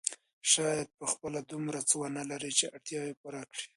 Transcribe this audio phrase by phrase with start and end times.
[0.51, 3.65] شاید په خپله دومره څه ونه لري چې اړتیاوې پوره کړي.